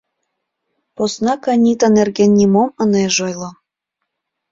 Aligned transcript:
Поснак 0.95 1.41
Анита 1.53 1.87
нерген 1.97 2.31
нимом 2.39 2.69
ынеж 2.83 3.15
ойло. 3.27 3.51